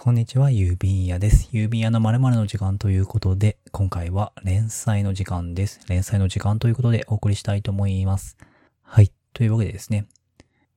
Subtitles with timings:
[0.00, 1.48] こんにちは、郵便屋です。
[1.52, 5.80] 郵便屋の〇〇の時間ということで、今回は連載の時間です。
[5.88, 8.36] 連載の時間ということでお送りしたいと思います。
[8.84, 9.10] はい。
[9.32, 10.06] というわけでですね、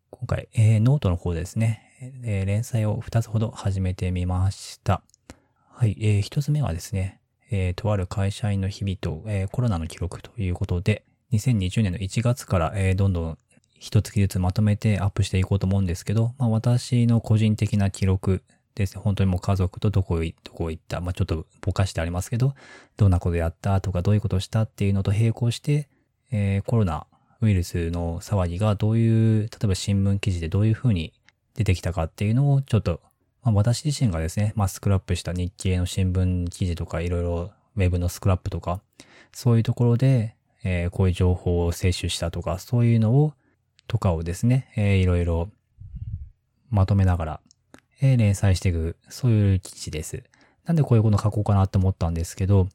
[0.10, 1.84] 今回、えー、ノートの方でですね、
[2.24, 5.04] えー連載を2つほど始めてみました。
[5.70, 5.96] はい。
[6.02, 13.38] えー、1つ目はですね、えーとある会社員の日々と、えーコロナの記録ということで、2020年の1月から、えーどんどん
[13.80, 18.42] 一月ずつまとめてアップしていこうと思うんですけど、まあ私の個人的な記録
[18.76, 19.02] ですね。
[19.02, 22.54] 本当にもう家族とどこい、どこ行った、まあちょっとぼかしてありますけど、
[22.98, 25.90] どんなことやったとかどういうことしたっていうのと並行して、
[26.32, 27.06] えーコロナ
[27.42, 31.14] ウイルスの騒ぎがどういう、例えば新聞記事でどういうふうに
[31.56, 33.02] 出てきたかっていうのをちょっと、
[33.44, 38.82] まあ私自身がですね、まあスクラップした日経の新聞記事とかいろいろウェブのスクラップとか、
[39.34, 43.34] そういうところで、えーこういう情報を摂取したとか、そういうのを、
[43.88, 45.50] とかをですね、えーいろいろ
[46.70, 47.42] まとめながら、
[48.02, 50.24] えー連載していく、そういう記事です。
[50.66, 52.68] なんでこういうこと書こうかなと思ったんですけど、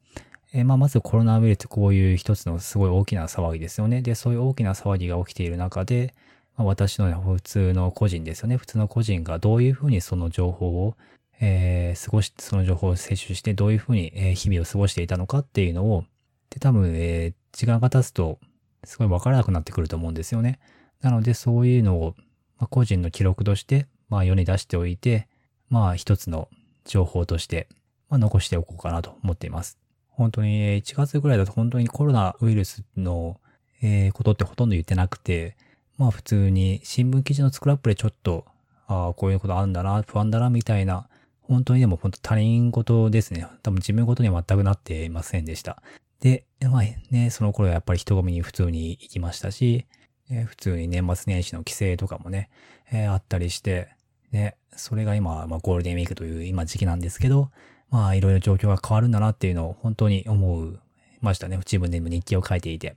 [0.52, 4.02] えーまあ、まずコロナウイルスこういう一つのすごい大きな騒ぎですよね。
[4.02, 6.14] で、そういう大きな騒ぎが起きている中で、
[6.56, 8.56] まあ、私の普通の個人ですよね。
[8.56, 10.96] 普通の個人がどういうふうにその情報を、
[11.40, 16.04] えー過ごし、その情報を摂取してどういうふうに、え日々を過ごしていたのかっていうのを、
[16.50, 18.38] で、多分、え時間が経つと、
[18.84, 20.58] すごいわからなくなってくると思うんですよね。
[21.02, 22.14] なので、そういうのを、
[22.58, 25.28] ま、個人の記録として、まあ、世に出しておいて、
[25.68, 26.48] まあ、一つの
[26.84, 27.68] 情報として、
[28.08, 29.78] まあ、残しておこうかなと思っています。
[30.08, 33.40] 本当に、1月ぐらいだと本当にコロナウイルスの、
[33.82, 35.56] えーことってほとんど言ってなくて、
[35.98, 38.44] まあ、普通に新聞記事のスクラップでちょっと、
[38.86, 41.08] ああ、こういうことあるんだな、不安だな、みたいな、
[41.42, 43.46] 本当にでも本当他人事ですね。
[43.62, 45.82] 多分自分事には全くなっていませんでした。
[46.20, 49.86] で、まあね、その頃はやっぱり人混みに普通に行きましたし、
[50.30, 52.50] えー普通に年末年始の帰省とかもね、
[52.90, 53.88] えーあったりして、
[54.32, 57.50] ね、それが今、まあゴールデンウィークという今時期なんですけど、
[57.90, 60.78] まあいろいろ状況が変わるんだなっていうのを本当に思い
[61.20, 61.56] ましたね。
[61.58, 62.94] 自分でも日記を書いていて。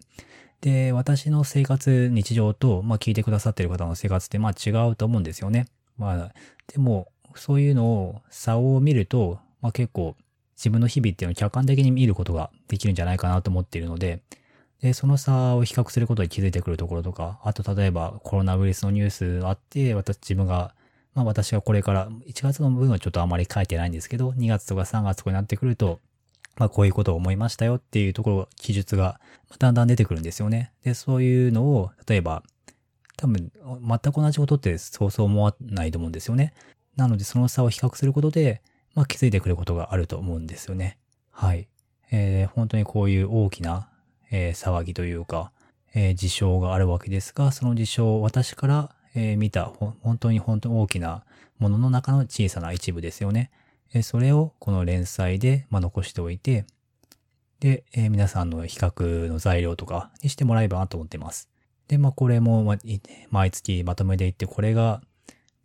[0.62, 5.68] で、私の生活、日常と、まあ聞いてくださってる方の生活ってまあ違うと思うんですよね。
[5.98, 6.34] まあ、
[6.68, 10.16] でも、そういうのを、差を見ると、まあ結構、
[10.58, 14.22] 自分の日々っていうのを客観的に見ることができるんじゃないかなと思っているので、
[14.82, 20.74] で、その差を比較することに気づいてくるところとか、あと例えばコロナウイルスのニュースあって、私、自分が、
[21.20, 26.00] まあ私がこれから、1月の部分はちょっとあまり書いてないんですけど、2月とか3月とかになってくると、
[26.58, 29.20] まあこういうことを思いましたよっていうところ、記述が
[29.60, 30.72] だんだん出てくるんですよね。
[30.84, 32.44] で、そういうのを、例えば、
[33.18, 36.54] 多分、全く同じことってそうそう思わないと思うんですよね。
[36.96, 38.62] なので、その差を比較することで、
[38.96, 40.98] まあ気づいてくることがあると思うんですよね。
[41.32, 41.68] はい。
[42.12, 43.90] えー本当にこういう大きな、
[44.32, 45.52] えー騒ぎというか、
[45.94, 51.26] えー事象があるわけですが、その事象を私から、えー見た、本当に本当に大きな
[51.58, 53.52] ものの中の小さな一部ですよね。
[53.94, 56.66] えーそれをこの連載で、まあ、残しておいて、
[57.60, 61.50] で、えー皆さんの比較の材料とかにしてもらえばなと思ってます。
[61.90, 62.78] で、まあ、これも、ま、
[63.30, 65.02] 毎月まとめていって、これが、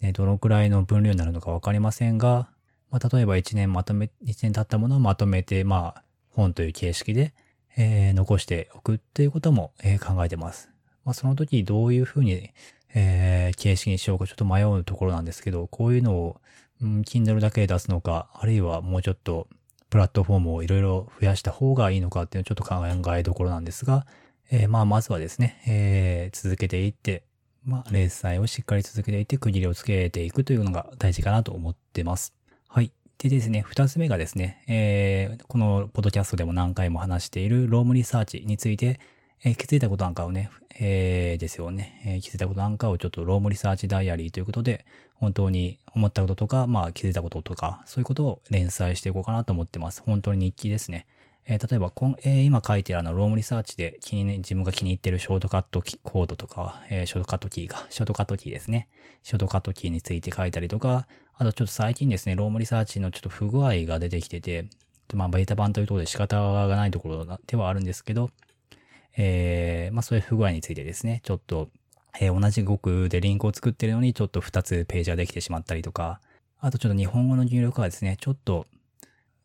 [0.00, 2.48] ね、どのくらいの分量になるのかわかりませんが、
[2.90, 7.34] まあ、例えば1年まとめ、1年経ったものをまとめて、まあ、本という形式で、
[7.76, 10.70] えー残しておくっていうことも、えー考えてます。
[11.04, 12.50] まあ、その時どういうふうに、
[12.94, 16.40] えー形式にしようかちょっと迷うところなんですけど、こういうのを、
[16.82, 19.48] うん、Kindle だけ出すのか、あるいはもうちょっと、
[19.90, 24.06] プラットフォームをいろいろ増やした方がいいのかっていうのをちょっと考えどころなんですが、
[24.50, 27.22] えーまあ、まずはですね、えー続けていって、
[27.64, 32.34] まあ、連載をしっかり続けていって、区切りをつけていくというのが大事かなと思ってます。
[32.68, 32.90] はい。
[33.18, 38.98] でですね、二つ目がですね、えーこのポッドキャストでも何回も話している Roam Research について、
[39.44, 40.50] え気づいたことなんかをね、
[40.80, 50.02] えーですよね、えー気づいたことなんかをちょっと Roam Research ダイアリーということで、本当に思ったこととか、まあ気づいたこととか、そういうことを連載していこうかなと思ってます。
[50.04, 51.06] 本当に日記ですね。
[51.46, 58.88] えー例えばこん、えー今書いてるあの、 Roam Research で気にね、自分が気に入ってるショートカットキコードとか、えーショートカットキーが、ショートカットキーですね。
[59.22, 61.06] ショートカットキーについて書いたりとか、
[61.36, 64.64] あとちょっと最近ですね、 Roam Research のちょっと不具合が出てきてて、
[65.12, 68.30] まあ、ベータ版というところで仕方がないところではあるんですけど、
[69.16, 71.68] えー、まあそういう不具合についてですね、ちょっと、
[72.20, 76.20] えー同じ語句でリンクを作ってるのにちょっと2つページができてしまったりとか、
[76.60, 78.66] あとちょっと日本語の入力がですね、ちょっと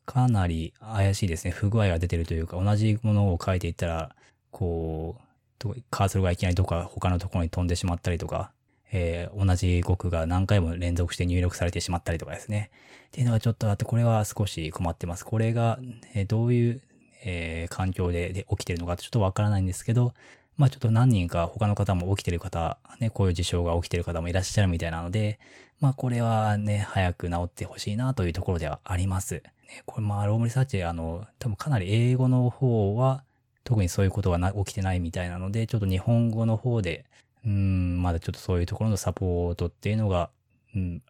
[0.06, 1.52] かなり怪しいですね。
[1.52, 4.16] 不具合が出てるというか、同じものを書いていったら、
[4.52, 8.52] こう、カーソルがいきなりどこか他のところに飛んでしまったりとか、
[8.92, 12.72] えー同じ語句が何回も連続して入力されてしまったりとかですね。
[13.08, 15.26] っていうのがちょっとあって、これは少し困ってます。
[15.26, 15.80] これが、
[16.16, 16.82] えーどういう、
[17.24, 20.14] えー環境でで起きてるのかってちょっとわからないんですけど、
[20.58, 25.40] まあちょっと何人か他の方も起きてる方、ね、こういう事象が起きてる方もいらっしゃるみたいなので、
[25.80, 29.36] まあこれはね、早く治ってほしいなというところではあります。
[29.36, 33.24] ね、これまあロームリサーチ、あの、多分かなり英語の方は
[33.64, 37.06] 特にそういうことがな起きてないみたいなので、ちょっと日本語の方で、
[37.46, 40.30] うん、まだちょっとそういうところのサポートっていうのが、
[40.76, 41.02] うん、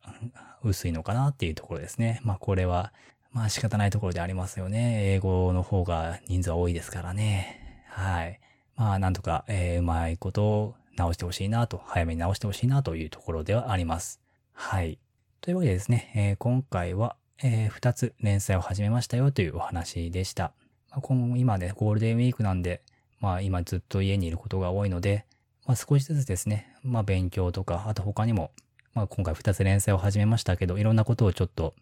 [0.64, 2.20] 薄いのかなっていうところですね。
[2.24, 2.94] まあこれは、
[3.32, 5.14] まあ仕方ないところでありますよね。
[5.14, 7.84] 英語の方が人数は多いですからね。
[7.88, 8.40] はい。
[8.76, 14.20] まあなんとか、えー、うまいことを直してほしいなと、早めに直してほしいなというところではあります。
[14.54, 15.00] はい。
[15.42, 20.52] というわけでですね、えー、今回は、えー、2つ連載を始めましたよというお話でした。
[20.92, 22.82] まあ、今ね、ゴールデンウィークなんで、
[23.20, 25.26] まあ今ずっと家にいることが多いので、
[25.66, 28.52] まあ少しずつですね、まあ勉強とか、あと他にも、
[28.94, 31.76] まあ今回2つ連載を始めましたけど、いろんなことをちょっと、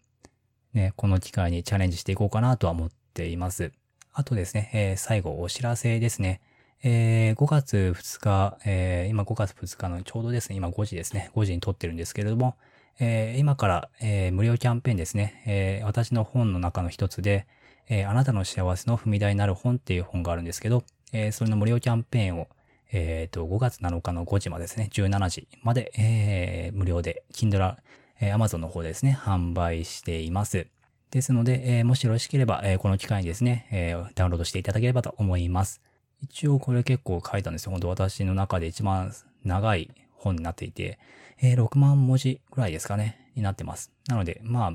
[0.74, 3.72] ね、この機会にチャレンジしていこうかなとは思っています。
[4.12, 6.40] あとですね、えー、最後お知らせですね。
[6.82, 12.56] えー、5月2日、えー、今5月2日のちょうどですね、今5時ですね、5時に撮ってるんですけれども、
[13.00, 17.46] えー、今から、えー、無料キャンペーンですね、えー、私の本の中の一つで、
[17.88, 22.48] えー、あなたの幸せの踏み台になる本っていう本があるんですけど、えー、それの無料キャンペーンを、
[22.92, 27.76] え、ー、と、5月7日の5時までですね、17時まで、えー、無料で、Kindle、
[28.20, 30.66] えー、Amazon の方でですね、販売しています。
[31.10, 35.80] ですので、えー、もしよろしければ、えー、この機会にですね、えー、ダウンロードしていただければと思います。
[36.22, 37.70] 一応これ結構書いたんですよ。
[37.70, 39.12] 本当私の中で一番
[39.44, 40.98] 長い本になっていて、
[41.40, 43.92] えー、6万文字ぐらいですかね、になってます。
[44.08, 44.72] なので、まあ、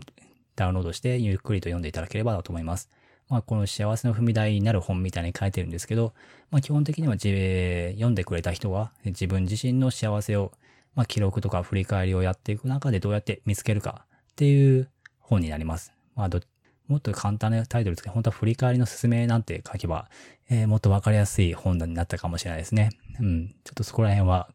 [0.55, 2.89] ダウンロードしてゆっくりと読んでいただければと思います。
[3.29, 6.13] まあ、この幸せの踏み台になる本みたいに書いてるんですけど、
[6.51, 10.51] まあ、基本的には読んでくれた人は自分自身の幸せを、
[10.95, 15.93] まあ、記録とか振り返りをやっていく中でどうやって見つけるかっていう本になります。
[16.15, 16.39] まあ、ど、
[16.87, 20.09] もっと簡単なタイトルですけど、本当は振り返りの勧めなんて書けば、
[20.49, 22.89] えー、もっとわかりやすい本になったかもしれないですね。
[23.19, 23.55] うん。
[23.63, 24.49] ちょっとそこら辺は、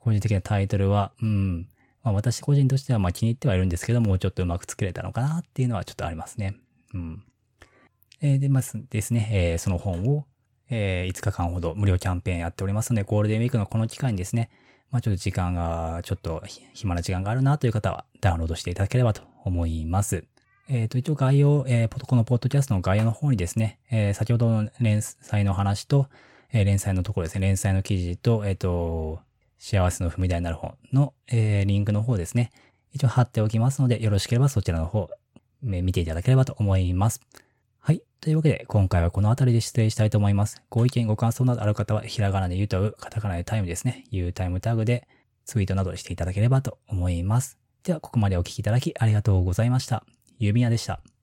[0.00, 1.68] 個人的なタイトルは、うん。
[2.02, 6.56] まあ私個人としてはまあ気に入ってはいるんですけども、うちょっとうまく作れたのかなっていうのはちょっとありますね。
[6.92, 7.22] うん。
[8.20, 10.26] えー、で、ますですね、えー、その本を、
[10.70, 14.50] えー、5日間ほど無料キャンペーンやっておりますので、ゴールデンウィークのこの期間にですね、
[14.94, 16.40] まあちょっと時間が、ちょっと
[16.72, 20.24] 暇な時間があるなという方はダウンロードしていただければと思います。
[20.68, 26.06] えっ、ー、と、一応概要、えー、このポッドキャストの概要の方にですね、えー、先ほどの連載の話と、
[26.52, 29.18] えー、連載のところですね、連載の記事と、えっ、ー、と、
[29.58, 32.52] 幸せの踏み台になる本の、えー、リンクの方ですね、
[32.92, 35.10] 一応貼っておきますので、よろしければそちらの方、
[35.60, 37.20] 見ていただければと思います。
[38.24, 40.62] というわけで、今回はこの辺りで失礼したいと思います。
[40.70, 44.06] ご意見、ご感想などある方は、ひらがなで言うとう、カタカナでタイムですね。
[44.10, 45.06] 言うタイムタグで
[45.44, 47.58] ツイートなどしていただければと思います。
[47.82, 50.06] では、ここまでお聞きいただきありがとうございました。
[50.38, 51.02] ゆみやでした。